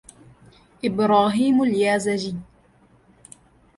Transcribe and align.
إبراهيم 0.85 1.61
اليازجي 1.63 2.35